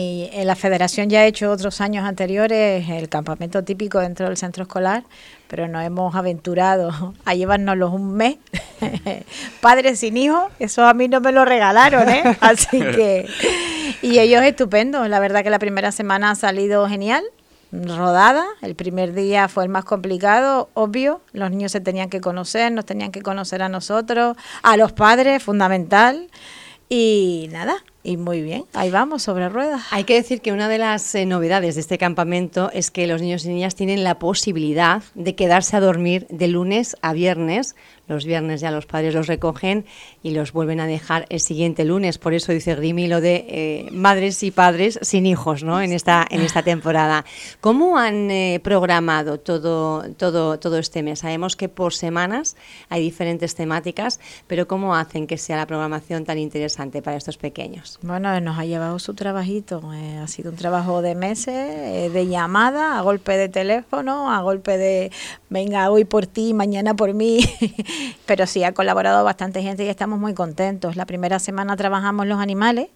[0.00, 4.36] Y en la federación ya ha hecho otros años anteriores el campamento típico dentro del
[4.36, 5.02] centro escolar,
[5.48, 8.36] pero nos hemos aventurado a llevárnoslos un mes.
[9.60, 12.22] Padres sin hijos, eso a mí no me lo regalaron, ¿eh?
[12.40, 13.26] Así que...
[14.00, 17.24] Y ellos estupendos, la verdad que la primera semana ha salido genial,
[17.72, 18.46] rodada.
[18.62, 21.22] El primer día fue el más complicado, obvio.
[21.32, 25.42] Los niños se tenían que conocer, nos tenían que conocer a nosotros, a los padres,
[25.42, 26.30] fundamental.
[26.88, 29.82] Y nada, y muy bien, ahí vamos, sobre ruedas.
[29.90, 33.20] Hay que decir que una de las eh, novedades de este campamento es que los
[33.20, 37.76] niños y niñas tienen la posibilidad de quedarse a dormir de lunes a viernes
[38.08, 39.84] los viernes ya los padres los recogen
[40.22, 42.18] y los vuelven a dejar el siguiente lunes.
[42.18, 45.80] Por eso dice Grimi lo de eh, madres y padres sin hijos ¿no?
[45.80, 47.24] en, esta, en esta temporada.
[47.60, 51.20] ¿Cómo han eh, programado todo, todo, todo este mes?
[51.20, 52.56] Sabemos que por semanas
[52.88, 57.97] hay diferentes temáticas, pero ¿cómo hacen que sea la programación tan interesante para estos pequeños?
[58.00, 59.82] Bueno, nos ha llevado su trabajito.
[59.92, 64.78] Eh, ha sido un trabajo de meses, de llamada, a golpe de teléfono, a golpe
[64.78, 65.10] de
[65.50, 67.40] venga hoy por ti, mañana por mí.
[68.26, 70.94] pero sí ha colaborado bastante gente y estamos muy contentos.
[70.94, 72.88] La primera semana trabajamos los animales,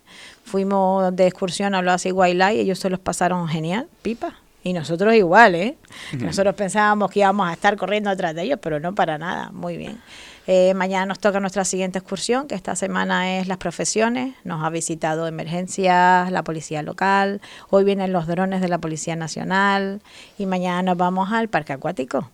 [0.44, 4.34] fuimos de excursión a los Wildlife y ellos se los pasaron genial, pipa.
[4.64, 5.76] Y nosotros igual, ¿eh?
[6.12, 9.76] Nosotros pensábamos que íbamos a estar corriendo detrás de ellos, pero no para nada, muy
[9.76, 9.98] bien.
[10.46, 14.34] Eh, mañana nos toca nuestra siguiente excursión, que esta semana es las profesiones.
[14.44, 17.40] Nos ha visitado emergencias, la policía local.
[17.70, 20.02] Hoy vienen los drones de la Policía Nacional.
[20.38, 22.30] Y mañana nos vamos al parque acuático.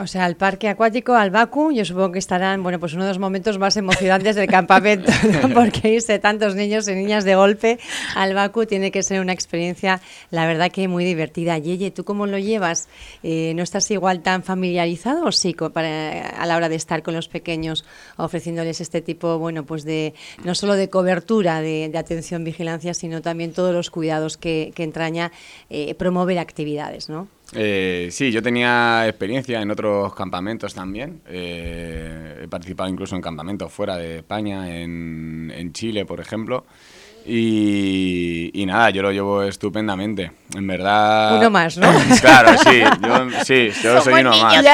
[0.00, 3.10] O sea, al parque acuático, al Baku, yo supongo que estarán, bueno, pues uno de
[3.10, 5.12] los momentos más emocionantes del campamento,
[5.54, 7.78] porque irse tantos niños y niñas de golpe
[8.14, 11.58] al Baku tiene que ser una experiencia, la verdad que muy divertida.
[11.58, 12.88] Yeye, ¿tú cómo lo llevas?
[13.22, 17.14] Eh, ¿No estás igual tan familiarizado o sí para, a la hora de estar con
[17.14, 17.84] los pequeños
[18.16, 20.14] ofreciéndoles este tipo, bueno, pues de,
[20.44, 25.30] no solo de cobertura, de, atención, vigilancia, sino también todos los cuidados que, entraña
[25.68, 27.28] eh, promover actividades, ¿no?
[27.52, 31.22] Eh, sí, yo tenía experiencia en otros campamentos también.
[31.26, 36.64] Eh, he participado incluso en campamentos fuera de España, en, en Chile, por ejemplo.
[37.26, 40.32] Y, nada, yo lo llevo estupendamente.
[40.54, 41.36] En verdad.
[41.38, 41.88] Uno más, ¿no?
[42.20, 42.80] claro, sí.
[43.02, 44.64] Yo, sí, yo soy uno más.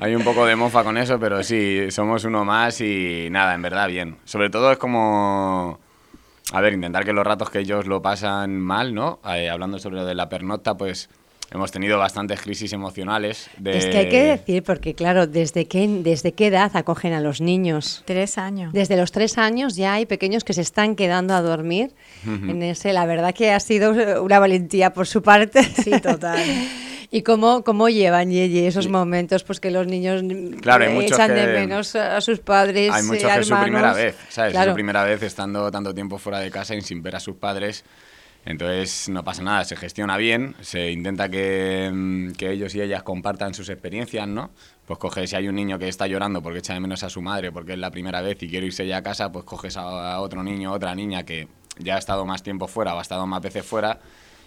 [0.00, 3.62] Hay un poco de mofa con eso, pero sí, somos uno más y nada, en
[3.62, 4.16] verdad, bien.
[4.24, 5.80] Sobre todo es como.
[6.52, 9.20] A ver, intentar que los ratos que ellos lo pasan mal, ¿no?
[9.34, 11.08] Eh, hablando sobre lo de la pernocta, pues
[11.50, 13.48] hemos tenido bastantes crisis emocionales.
[13.64, 17.40] Es que hay que decir, porque claro, ¿desde qué, ¿desde qué edad acogen a los
[17.40, 18.02] niños?
[18.06, 18.72] Tres años.
[18.72, 21.92] Desde los tres años ya hay pequeños que se están quedando a dormir.
[22.24, 25.62] En ese, la verdad que ha sido una valentía por su parte.
[25.62, 26.40] Sí, total.
[27.14, 29.44] ¿Y cómo, cómo llevan, Yeye, esos momentos?
[29.44, 30.20] Pues que los niños
[30.60, 32.92] claro, echan de menos a sus padres.
[32.92, 34.52] Hay muchos que es su primera vez, ¿sabes?
[34.52, 37.36] Es su primera vez estando tanto tiempo fuera de casa y sin ver a sus
[37.36, 37.84] padres.
[38.46, 43.02] Entonces no pasa nada, se gestiona bien, se intenta que, mm, que, ellos y ellas
[43.02, 44.50] compartan sus experiencias, ¿no?
[44.86, 47.22] Pues coges, si hay un niño que está llorando porque echa de menos a su
[47.22, 50.20] madre, porque es la primera vez y quiere irse ya a casa, pues coges a,
[50.20, 53.40] otro niño, otra niña que ya ha estado más tiempo fuera o ha estado más
[53.40, 53.98] veces fuera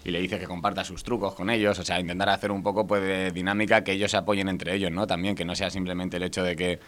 [0.04, 2.86] y le dice que comparta sus trucos con ellos, o sea, intentar hacer un poco
[2.86, 5.08] pues, de dinámica que ellos se apoyen entre ellos, ¿no?
[5.08, 6.78] También que no sea simplemente el hecho de que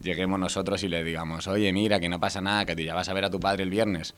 [0.00, 3.08] lleguemos nosotros y le digamos, oye, mira, que no pasa nada, que te ya vas
[3.08, 4.14] a ver a tu padre el viernes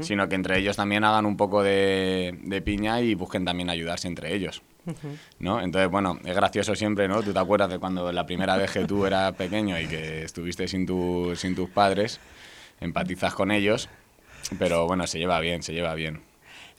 [0.00, 4.34] sino que entre ellos también hagan un poco de, piña y busquen también ayudarse entre
[4.34, 4.62] ellos.
[5.38, 5.60] ¿no?
[5.60, 7.22] Entonces, bueno, es gracioso siempre, ¿no?
[7.22, 10.66] Tú te acuerdas de cuando la primera vez que tú eras pequeño y que estuviste
[10.68, 12.20] sin, tu, sin tus padres,
[12.80, 13.88] empatizas con ellos,
[14.58, 16.20] pero bueno, se lleva bien, se lleva bien.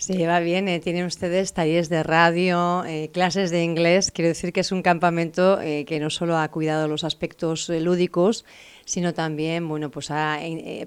[0.03, 4.12] Se lleva bien, eh, tienen ustedes talleres de radio, eh, clases de inglés.
[4.12, 8.44] Quiero decir que es un campamento eh, que no solo ha cuidado los aspectos lúdicos,
[8.84, 10.40] sino también, bueno, pues ha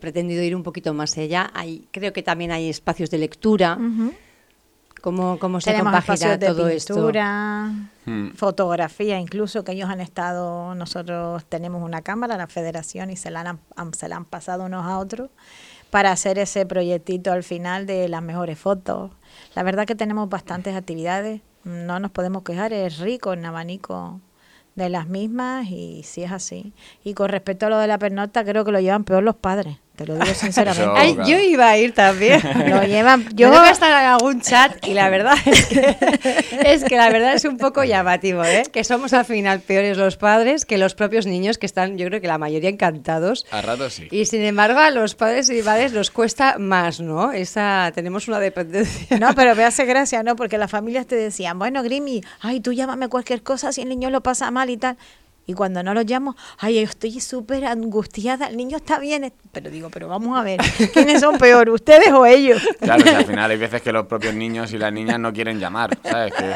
[0.03, 1.50] pretendido ir un poquito más allá.
[1.55, 3.78] Hay, creo que también hay espacios de lectura.
[5.00, 7.72] ¿Cómo, ¿Cómo, se Tenemos compagina de todo pintura,
[8.05, 8.32] hmm.
[8.34, 13.41] Fotografía, incluso que ellos han estado, nosotros tenemos una cámara, la federación, y se la
[13.41, 15.31] han, se la han pasado unos a otros
[15.91, 19.11] para hacer ese proyectito al final de las mejores fotos.
[19.55, 24.21] La verdad que tenemos bastantes actividades, no nos podemos quejar, es rico en abanico
[24.77, 26.73] de las mismas y sí es así.
[27.03, 29.79] Y con respecto a lo de la pernocta, creo que lo llevan peor los padres.
[29.96, 31.22] Te lo digo sinceramente.
[31.26, 32.40] Yo iba a ir también.
[32.69, 33.26] lo llevan.
[33.34, 35.96] Yo voy a estar en algún chat y la verdad es que,
[36.66, 38.64] es que la verdad es un poco llamativo, ¿eh?
[38.70, 42.20] Que somos al final peores los padres que los propios niños que están, yo creo
[42.20, 43.46] que la mayoría encantados.
[43.50, 44.08] A rato sí.
[44.10, 47.32] Y sin embargo a los padres y madres nos cuesta más, ¿no?
[47.32, 49.19] Esa tenemos una dependencia.
[49.19, 50.37] No, pero me hace gracia, ¿no?
[50.37, 54.10] Porque las familias te decían, bueno, Grimi, ay, tú llámame cualquier cosa si el niño
[54.10, 54.98] lo pasa mal y tal
[55.48, 59.70] Y cuando no los llamo, ay, yo estoy súper angustiada, el niño está bien, pero
[59.70, 60.60] digo, pero vamos a ver,
[60.93, 62.60] ¿quiénes son peor, ustedes o ellos?
[62.81, 65.96] Claro, al final hay veces que los propios niños y las niñas no quieren llamar,
[66.02, 66.34] ¿sabes?
[66.34, 66.52] Que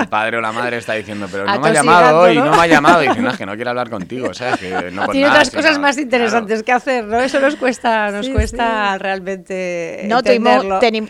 [0.00, 2.52] el, padre o la madre está diciendo, pero no me ha llamado hoy, ¿no?
[2.52, 4.60] me ha llamado, y diciendo, es que no quiere hablar contigo, ¿sabes?
[4.60, 7.18] Que no Tiene otras cosas más interesantes que hacer, ¿no?
[7.18, 10.64] Eso nos cuesta, nos cuesta realmente No, tuvimos,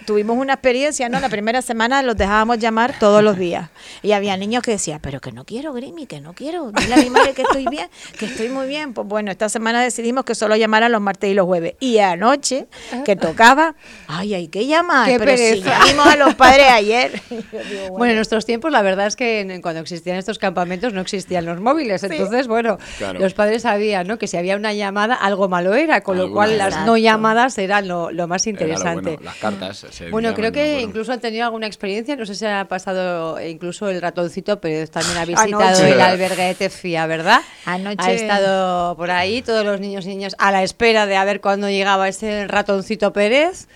[0.06, 1.20] tuvimos una experiencia, ¿no?
[1.20, 3.68] La primera semana los dejábamos llamar todos los días.
[4.02, 6.72] Y había niños que decían, pero que no quiero, Grimi, que no quiero.
[6.80, 7.88] Dile a mi madre que estoy bien,
[8.18, 8.94] que estoy muy bien.
[8.94, 11.74] Pues bueno, esta semana decidimos que solo llamaran los martes y los jueves.
[11.80, 12.66] Y anoche,
[13.04, 13.74] que tocaba,
[14.06, 15.10] ay, hay que llamar.
[15.18, 17.20] pero si llamamos a los padres ayer.
[17.90, 18.10] bueno.
[18.10, 22.02] en nuestros tiempos, la verdad es que cuando existían estos campamentos no existían los móviles.
[22.02, 22.78] Entonces, bueno,
[23.18, 24.18] los padres sabían, ¿no?
[24.18, 27.88] Que si había una llamada, algo malo era, con lo cual las no llamadas eran
[27.88, 29.18] lo, más interesante.
[29.22, 29.86] las cartas.
[30.10, 34.00] bueno, creo que incluso han tenido alguna experiencia, no sé si ha pasado incluso el
[34.00, 37.40] ratoncito, pero también ha visitado el albergue de Tefía, ¿verdad?
[37.64, 37.96] Anoche.
[37.98, 41.40] Ha estado por ahí, todos los niños y niñas a la espera de a ver
[41.40, 43.68] cuándo llegaba ese ratoncito Pérez.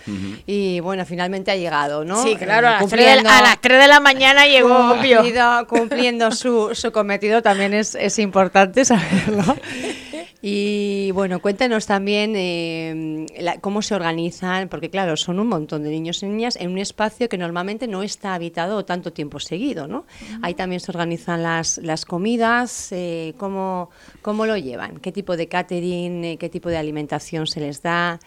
[0.45, 2.21] Y bueno, finalmente ha llegado, ¿no?
[2.21, 7.73] Sí, claro, a las, 3 de, la mañana llegó, cumpliendo, cumpliendo su, su cometido, también
[7.73, 9.43] es, es importante saberlo.
[10.45, 13.25] Y bueno, cuéntanos también eh,
[13.61, 17.29] cómo se organizan, porque claro, son un montón de niños y niñas en un espacio
[17.29, 20.05] que normalmente no está habitado tanto tiempo seguido, ¿no?
[20.41, 23.89] Ahí también se organizan las, las comidas, eh, ¿cómo,
[24.21, 24.97] ¿cómo, lo llevan?
[24.97, 28.19] ¿Qué tipo de catering, eh, qué tipo de alimentación se les da?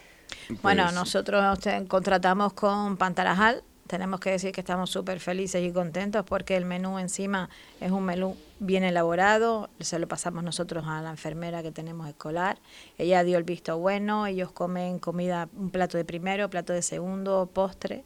[0.63, 6.25] Bueno, pues nosotros contratamos con Pantarajal, tenemos que decir que estamos súper felices y contentos
[6.25, 11.11] porque el menú encima es un menú bien elaborado, se lo pasamos nosotros a la
[11.11, 12.59] enfermera que tenemos escolar,
[12.99, 17.49] ella dio el visto bueno, ellos comen comida, un plato de primero, plato de segundo,
[17.53, 18.05] postre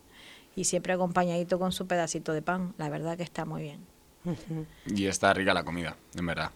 [0.57, 3.81] y siempre acompañadito con su pedacito de pan, la verdad que está muy bien.
[4.87, 6.51] Y está rica la comida, en verdad.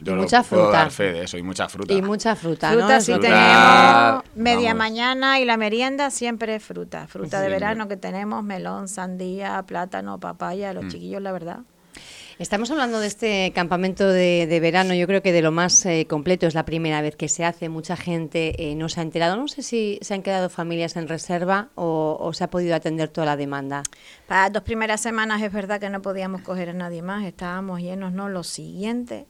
[0.00, 0.88] y mucha fruta.
[0.88, 1.92] de eso, y mucha fruta.
[1.92, 7.06] Y mucha fruta, fruta sí tenemos media mañana y la merienda siempre es fruta.
[7.06, 10.88] Fruta de verano que tenemos, melón, sandía, plátano, papaya, los mm.
[10.88, 11.60] chiquillos, la verdad.
[12.38, 16.46] Estamos hablando de este campamento de, verano, yo creo que de lo más eh, completo,
[16.46, 19.48] es la primera vez que se hace, mucha gente eh, no se ha enterado, no
[19.48, 23.36] sé si se han quedado familias en reserva o, se ha podido atender toda la
[23.36, 23.82] demanda.
[24.28, 27.80] Para las dos primeras semanas es verdad que no podíamos coger a nadie más, estábamos
[27.80, 28.28] llenos, ¿no?
[28.28, 29.26] Lo siguiente.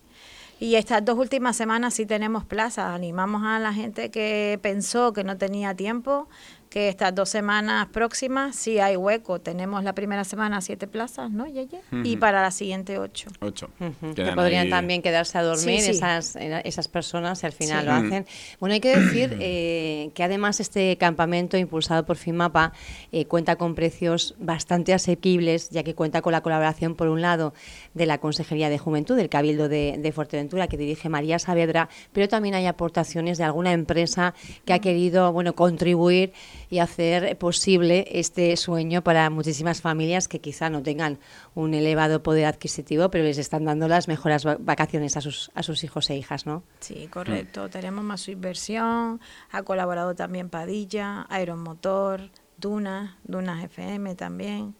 [0.61, 2.93] Y estas dos últimas semanas sí tenemos plazas.
[2.93, 6.29] Animamos a la gente que pensó que no tenía tiempo
[6.69, 9.41] que estas dos semanas próximas sí hay hueco.
[9.41, 11.81] Tenemos la primera semana siete plazas, ¿no, Yeye?
[12.05, 13.31] Y para la siguiente ocho.
[13.41, 13.71] Ocho.
[14.15, 18.27] Que podrían también quedarse a dormir Esas, esas personas, si al final lo hacen.
[18.61, 22.73] Bueno, hay que decir eh, que además este campamento impulsado por FIMAPA
[23.13, 27.55] eh, cuenta con precios bastante asequibles, ya que cuenta con la colaboración, por un lado,
[27.95, 32.29] de la Consejería de Juventud, del Cabildo de, de Fuerteventura, que dirige María Saavedra, pero
[32.29, 34.35] también hay aportaciones de alguna empresa
[34.65, 36.33] que ha querido bueno, contribuir
[36.71, 41.19] y hacer posible este sueño para muchísimas familias que quizá no tengan
[41.55, 45.85] un elevado poder adquisitivo, pero les están dando las mejores vacaciones a sus, a sus
[45.85, 46.63] hijos e hijas, ¿no?
[46.81, 47.69] Sí, correcto.
[47.69, 49.21] Tenemos más su inversión,
[49.51, 54.75] ha colaborado también Padilla, Aeromotor, Dunas, Dunas FM también.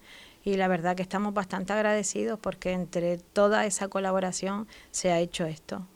[0.45, 5.45] Y la verdad que estamos bastante agradecidos porque entre toda esa colaboración se ha hecho
[5.47, 5.87] esto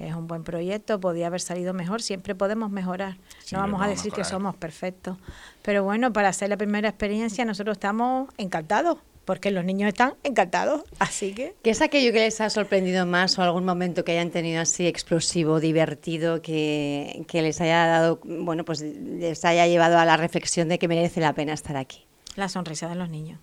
[0.00, 3.18] es un buen proyecto, podía haber salido mejor, siempre podemos mejorar.
[3.52, 5.18] no vamos a decir que somos perfectos.
[5.62, 10.82] Pero bueno, para hacer la primera experiencia nosotros estamos encantados porque los niños están encantados,
[10.98, 11.54] así que...
[11.62, 14.88] ¿Qué es aquello que les ha sorprendido más o algún momento que hayan tenido así
[14.88, 20.80] explosivo, divertido, que, les haya dado, bueno, pues les haya llevado a la reflexión de
[20.80, 22.06] que merece la pena estar aquí?
[22.34, 23.38] La sonrisa de los niños.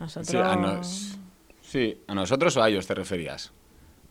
[0.00, 0.28] Nosotros...
[0.28, 0.82] Sí, a,
[1.62, 3.52] sí, ¿a nosotros o a ellos te referías?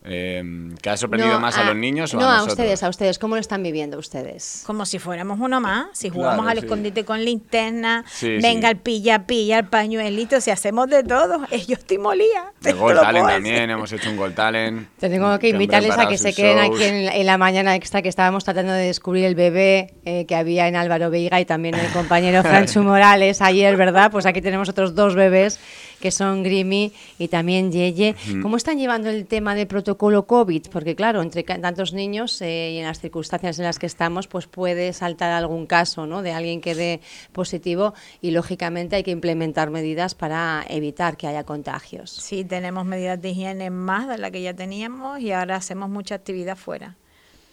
[0.08, 3.18] Eh, ¿Que ha sorprendido más a, los niños o no, a, a ustedes, a ustedes.
[3.18, 4.62] ¿Cómo lo están viviendo ustedes?
[4.64, 5.86] Como si fuéramos uno más.
[5.92, 11.02] Si jugamos al escondite con linterna, venga el pilla, pilla, el pañuelito, si hacemos de
[11.02, 11.40] todo.
[11.68, 12.52] yo estoy molía.
[12.64, 14.88] El Gol Talent también, hemos hecho un Gol Talent.
[15.00, 18.72] Tengo que invitarles a que se queden aquí en, la mañana extra que estábamos tratando
[18.72, 22.82] de descubrir el bebé eh, que había en Álvaro Veiga y también el compañero Franchu
[22.82, 24.12] Morales ayer, ¿verdad?
[24.12, 25.58] Pues aquí tenemos otros dos bebés
[26.00, 28.14] que son Grimy y también Yeye.
[28.42, 30.66] ¿Cómo están llevando el tema de protocolo COVID?
[30.70, 34.46] Porque claro, entre tantos niños eh, y en las circunstancias en las que estamos, pues
[34.46, 36.22] puede saltar algún caso ¿no?
[36.22, 37.00] de alguien que dé
[37.32, 42.10] positivo y lógicamente hay que implementar medidas para evitar que haya contagios.
[42.10, 46.14] Sí, tenemos medidas de higiene más de las que ya teníamos y ahora hacemos mucha
[46.14, 46.96] actividad fuera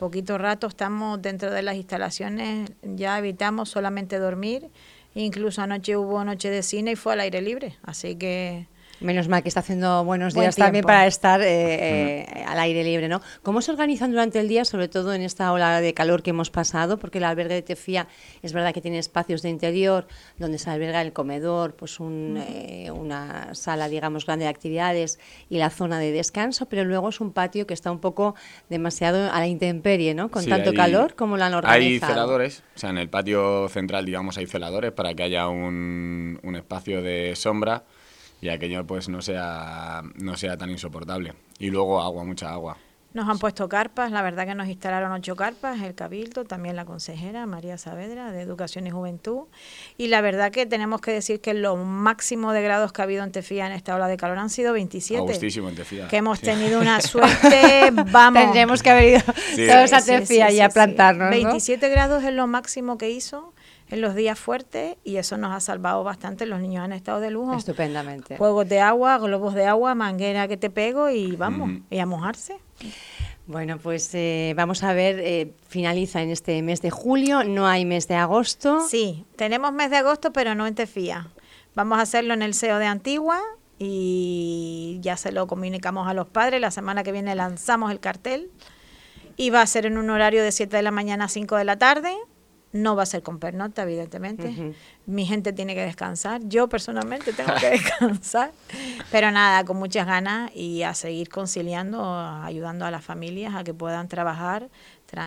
[0.03, 4.69] poquito rato estamos dentro de las instalaciones, ya evitamos solamente dormir
[5.15, 8.67] Incluso anoche hubo noche de cine y fue al aire libre, así que
[8.99, 13.07] Menos mal que está haciendo buenos días también para estar eh, eh, al aire libre,
[13.09, 13.21] ¿no?
[13.41, 16.49] ¿Cómo se organizan durante el día, sobre todo en esta ola de calor que hemos
[16.49, 16.97] pasado?
[16.99, 18.07] Porque el albergue de Tefía
[18.41, 20.07] es verdad que tiene espacios de interior
[20.37, 25.19] donde se alberga el comedor, pues eh, una sala, digamos, grande de actividades
[25.49, 28.35] y la zona de descanso, pero luego es un patio que está un poco
[28.69, 30.29] demasiado a la intemperie, ¿no?
[30.29, 31.83] Con tanto calor, como lo han organizado?
[31.83, 36.39] Hay celadores, o sea, en el patio central, digamos, hay celadores para que haya un,
[36.43, 37.83] un espacio de sombra
[38.43, 41.33] y aquello pues no sea, no sea tan insoportable.
[41.59, 42.77] Y luego agua, mucha agua.
[43.13, 46.83] Nos han puesto carpas, la verdad que nos instalaron ocho carpas, el Cabildo, también la
[46.83, 49.43] consejera María Saavedra de Educación y Juventud.
[49.97, 53.23] Y la verdad que tenemos que decir que lo máximo de grados que ha habido
[53.23, 55.31] en Tefía en esta ola de calor han sido 27.
[55.31, 56.07] en Tefía.
[56.09, 58.41] Que hemos tenido una suerte, vamos.
[58.41, 59.21] Tendremos que haber ido
[59.73, 61.29] todos a Tefía y a plantarnos.
[61.29, 63.53] 27 grados es lo máximo que hizo
[63.93, 66.47] en los días fuertes y eso nos ha salvado bastante.
[66.47, 67.55] Los niños han estado de lujo.
[67.55, 68.37] Estupendamente.
[68.37, 72.57] Juegos de agua, globos de agua, manguera que te pego y vamos, y a mojarse.
[73.45, 77.85] Bueno, pues eh, vamos a ver, eh, finaliza en este mes de julio, no hay
[77.85, 78.79] mes de agosto.
[78.89, 81.29] Sí, tenemos mes de agosto, pero no en Tefía.
[81.75, 83.39] Vamos a hacerlo en el SEO de Antigua
[83.77, 86.59] y ya se lo comunicamos a los padres.
[86.59, 88.49] La semana que viene lanzamos el cartel
[89.37, 91.63] y va a ser en un horario de 7 de la mañana a 5 de
[91.63, 92.15] la tarde.
[92.73, 94.73] No va a ser con pernota, evidentemente.
[95.05, 96.41] Mi gente tiene que descansar.
[96.45, 98.51] Yo personalmente tengo que descansar.
[99.11, 103.73] Pero nada, con muchas ganas y a seguir conciliando, ayudando a las familias a que
[103.73, 104.69] puedan trabajar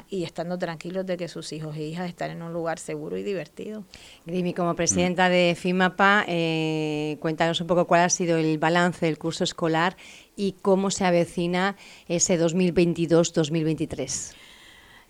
[0.08, 3.22] y estando tranquilos de que sus hijos e hijas están en un lugar seguro y
[3.22, 3.84] divertido.
[4.24, 9.18] Grimi, como presidenta de FIMAPA, eh, cuéntanos un poco cuál ha sido el balance del
[9.18, 9.96] curso escolar
[10.34, 11.76] y cómo se avecina
[12.08, 14.34] ese 2022-2023.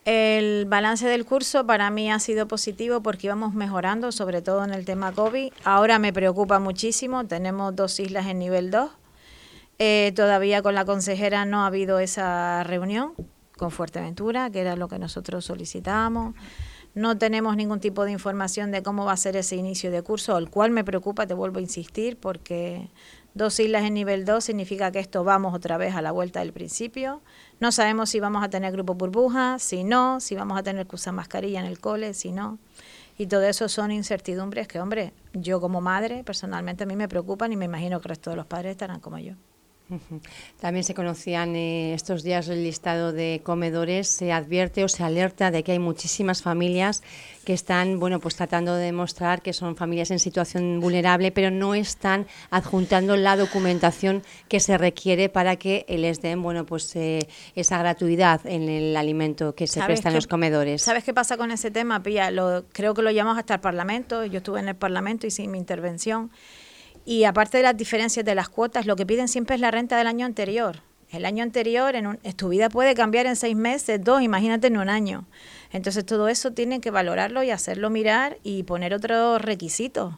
[0.06, 4.72] El balance del curso para mí ha sido positivo porque íbamos mejorando, sobre todo en
[4.72, 5.52] el tema COVID.
[5.64, 8.88] Ahora me preocupa muchísimo, tenemos dos islas en nivel 2.
[9.80, 13.14] Eh, todavía con la consejera no ha habido esa reunión
[13.56, 16.36] con Fuerteventura, que era lo que nosotros solicitábamos.
[16.94, 20.38] No tenemos ningún tipo de información de cómo va a ser ese inicio de curso,
[20.38, 22.90] el cual me preocupa, te vuelvo a insistir, porque
[23.36, 26.54] dos islas en nivel 2 significa que esto vamos otra vez a la vuelta del
[26.54, 27.20] principio.
[27.60, 30.94] No sabemos si vamos a tener grupo burbuja, si no, si vamos a tener que
[30.94, 32.58] usar mascarilla en el cole, si no.
[33.18, 37.52] Y todo eso son incertidumbres que, hombre, yo como madre, personalmente a mí me preocupan
[37.52, 39.34] y me imagino que el resto de los padres estarán como yo.
[40.60, 44.08] También se conocían eh, estos días el listado de comedores.
[44.08, 47.02] Se advierte o se alerta de que hay muchísimas familias
[47.44, 51.74] que están, bueno, pues tratando de demostrar que son familias en situación vulnerable, pero no
[51.74, 57.78] están adjuntando la documentación que se requiere para que les den, bueno, pues eh, esa
[57.78, 60.82] gratuidad en el alimento que se presta en los comedores.
[60.82, 62.32] ¿Sabes qué pasa con ese tema, Pía?
[62.32, 64.24] Lo, creo que lo llamamos hasta el Parlamento.
[64.24, 66.32] Yo estuve en el Parlamento y hice mi intervención.
[67.06, 69.96] Y aparte de las diferencias de las cuotas, lo que piden siempre es la renta
[69.96, 70.82] del año anterior.
[71.12, 74.88] El año anterior, en, tu vida puede cambiar en seis meses, dos, imagínate en un
[74.88, 75.24] año.
[75.70, 80.14] Entonces todo eso tienen que valorarlo y hacerlo mirar y poner otros requisitos.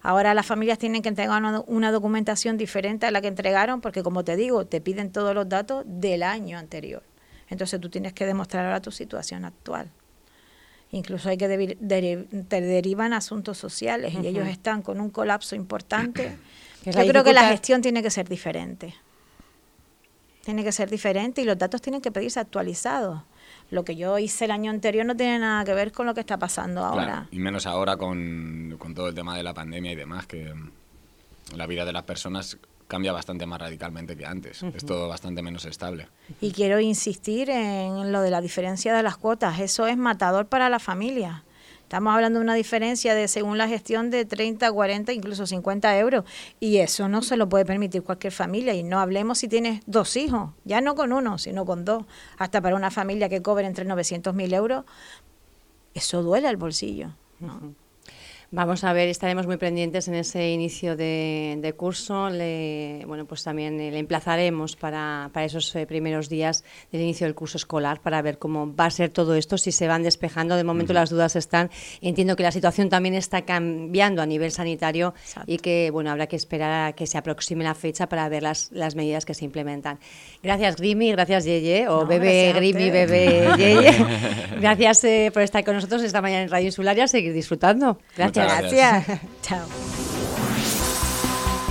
[0.00, 4.24] Ahora las familias tienen que entregar una, documentación diferente a la que entregaron porque, como
[4.24, 7.02] te digo, te piden todos los datos del año anterior.
[7.50, 9.90] Entonces tú tienes que demostrar ahora tu situación actual.
[10.92, 16.36] Incluso hay que te derivan asuntos sociales y ellos están con un colapso importante.
[16.84, 18.94] Yo creo que la gestión tiene que ser diferente.
[20.44, 23.22] Tiene que ser diferente y los datos tienen que pedirse actualizados.
[23.70, 26.20] Lo que yo hice el año anterior no tiene nada que ver con lo que
[26.20, 27.28] está pasando ahora.
[27.30, 30.52] y menos ahora con, con todo el tema de la pandemia y demás, que
[31.54, 32.58] la vida de las personas
[32.92, 34.62] cambia bastante más radicalmente que antes.
[34.62, 36.08] Es todo bastante menos estable.
[36.42, 39.60] Y quiero insistir en lo de la diferencia de las cuotas.
[39.60, 41.42] Eso es matador para la familia.
[41.84, 46.24] Estamos hablando de una diferencia de, según la gestión, de 30, 40, incluso 50 euros.
[46.60, 48.74] Y eso no se lo puede permitir cualquier familia.
[48.74, 52.04] Y no hablemos si tienes dos hijos, ya no con uno, sino con dos.
[52.36, 54.84] Hasta para una familia que cobre entre 900 mil euros,
[55.94, 57.14] eso duele al bolsillo.
[57.40, 57.74] ¿no?
[58.54, 62.28] Vamos a ver, estaremos muy pendientes en ese inicio de, curso.
[62.28, 67.34] Le, bueno, pues también le emplazaremos para, para esos eh, primeros días del inicio del
[67.34, 70.54] curso escolar para ver cómo va a ser todo esto, si se van despejando.
[70.56, 71.70] De momento las dudas están.
[72.02, 75.14] Entiendo que la situación también está cambiando a nivel sanitario
[75.46, 78.70] y que bueno habrá que esperar a que se aproxime la fecha para ver las,
[78.70, 79.98] las medidas que se implementan.
[80.42, 83.96] Gracias Grimi, gracias Yeye, o bebé Grimi, bebé Yeye.
[84.60, 87.98] gracias eh, por estar con nosotros esta mañana en Radio Insularia, seguir disfrutando.
[88.14, 89.20] Gracias gracias.
[89.42, 89.66] Chao.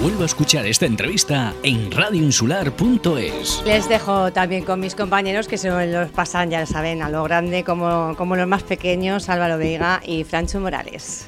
[0.01, 3.62] Vuelvo a escuchar esta entrevista en radioinsular.es.
[3.66, 7.63] Les dejo también con mis compañeros que se los pasan, ya saben, a lo grande
[7.63, 11.28] como, como los más pequeños, Álvaro Veiga y Francho Morales.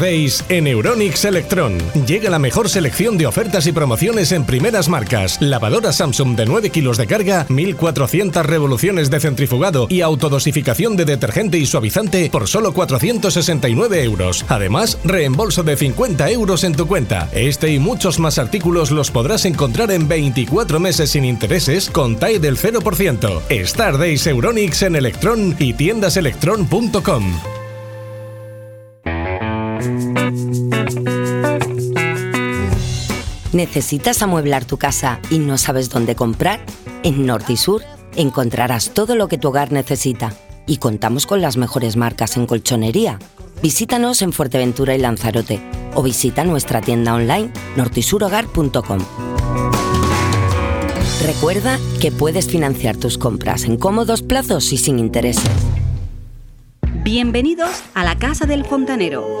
[0.00, 1.78] Days en Euronix Electron.
[2.06, 5.38] Llega la mejor selección de ofertas y promociones en primeras marcas.
[5.40, 11.58] Lavadora Samsung de 9 kilos de carga, 1400 revoluciones de centrifugado y autodosificación de detergente
[11.58, 14.44] y suavizante por solo 469 euros.
[14.48, 17.28] Además, reembolso de 50 euros en tu cuenta.
[17.32, 22.38] Este y muchos más artículos los podrás encontrar en 24 meses sin intereses con TAE
[22.38, 23.98] del 0%.
[23.98, 27.57] Days Euronix en Electron y tiendaselectron.com.
[33.52, 36.60] ¿Necesitas amueblar tu casa y no sabes dónde comprar?
[37.02, 37.82] En Nordisur
[38.14, 40.34] encontrarás todo lo que tu hogar necesita
[40.66, 43.18] y contamos con las mejores marcas en colchonería.
[43.62, 45.62] Visítanos en Fuerteventura y Lanzarote
[45.94, 48.98] o visita nuestra tienda online nordisurogar.com.
[51.24, 55.50] Recuerda que puedes financiar tus compras en cómodos plazos y sin intereses.
[57.02, 59.40] Bienvenidos a la Casa del Fontanero.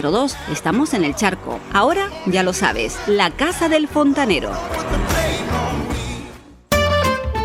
[0.00, 0.36] 6502.
[0.52, 1.60] Estamos en el charco.
[1.72, 4.50] Ahora ya lo sabes, la casa del fontanero.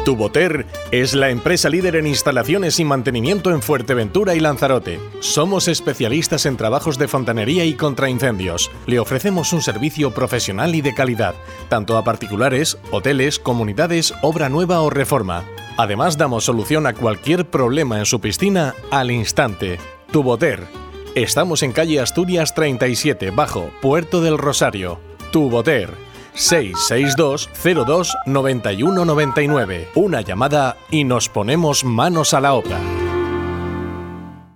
[0.05, 4.99] Tuboter es la empresa líder en instalaciones y mantenimiento en Fuerteventura y Lanzarote.
[5.19, 8.69] Somos especialistas en trabajos de fontanería y contraincendios.
[8.85, 11.33] Le ofrecemos un servicio profesional y de calidad,
[11.69, 15.43] tanto a particulares, hoteles, comunidades, obra nueva o reforma.
[15.75, 19.79] Además, damos solución a cualquier problema en su piscina al instante.
[20.11, 20.84] Tuboter.
[21.15, 24.99] Estamos en calle Asturias 37, bajo Puerto del Rosario.
[25.31, 25.93] Tuboter
[26.33, 27.49] 662
[27.87, 29.87] 02 91 99.
[29.95, 33.04] Una llamada y nos ponemos manos a la obra.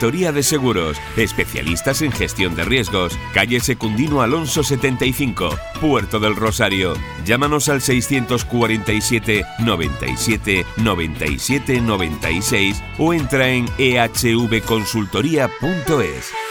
[0.00, 3.18] Consultoría de Seguros, especialistas en gestión de riesgos.
[3.34, 6.94] Calle Secundino Alonso 75, Puerto del Rosario.
[7.26, 16.49] Llámanos al 647 97 97 96 o entra en ehvconsultoría.es.